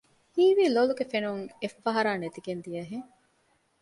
ހީވީ 0.35 0.63
ލޮލުގެ 0.75 1.05
ފެނުން 1.11 1.43
އެއްފަހަރާ 1.61 2.11
ނެތިގެން 2.21 2.61
ދިޔަހެން 2.65 3.07